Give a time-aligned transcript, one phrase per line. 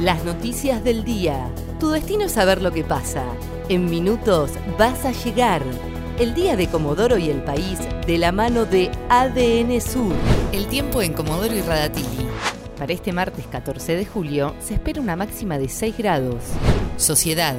[0.00, 1.50] Las noticias del día.
[1.80, 3.24] Tu destino es saber lo que pasa.
[3.70, 5.62] En minutos vas a llegar.
[6.18, 10.12] El día de Comodoro y el país de la mano de ADN Sur.
[10.52, 12.28] El tiempo en Comodoro y Radatili.
[12.76, 16.42] Para este martes 14 de julio se espera una máxima de 6 grados.
[16.98, 17.56] Sociedad.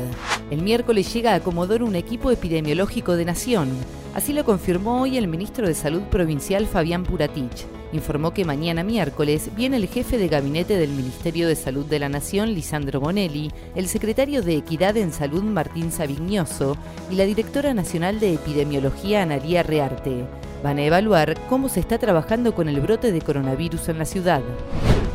[0.51, 3.69] El miércoles llega a Comodoro un equipo epidemiológico de Nación.
[4.13, 9.49] Así lo confirmó hoy el ministro de Salud provincial Fabián Puratich informó que mañana miércoles
[9.55, 13.87] viene el jefe de gabinete del Ministerio de Salud de la Nación, Lisandro Bonelli, el
[13.87, 16.77] secretario de Equidad en Salud, Martín Savignoso,
[17.11, 20.25] y la directora nacional de Epidemiología, Analía Rearte.
[20.63, 24.41] Van a evaluar cómo se está trabajando con el brote de coronavirus en la ciudad.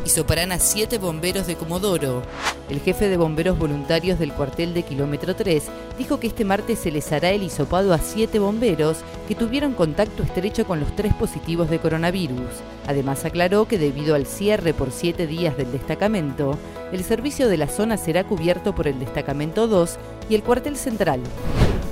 [0.05, 2.23] Hisoparán a siete bomberos de Comodoro.
[2.69, 5.63] El jefe de bomberos voluntarios del cuartel de kilómetro 3
[5.97, 8.97] dijo que este martes se les hará el hisopado a siete bomberos
[9.29, 12.49] que tuvieron contacto estrecho con los tres positivos de coronavirus.
[12.85, 16.57] Además aclaró que debido al cierre por siete días del destacamento,
[16.91, 19.97] el servicio de la zona será cubierto por el destacamento 2
[20.29, 21.21] y el cuartel central.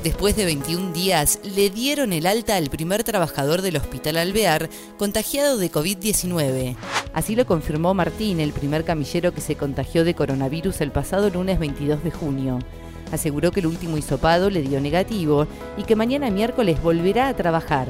[0.03, 5.57] Después de 21 días, le dieron el alta al primer trabajador del Hospital Alvear contagiado
[5.57, 6.75] de COVID-19.
[7.13, 11.59] Así lo confirmó Martín, el primer camillero que se contagió de coronavirus el pasado lunes
[11.59, 12.59] 22 de junio.
[13.11, 15.45] Aseguró que el último hisopado le dio negativo
[15.77, 17.87] y que mañana miércoles volverá a trabajar.